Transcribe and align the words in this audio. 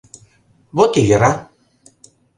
—Вот 0.75 0.91
и 0.99 1.01
йӧра. 1.09 1.33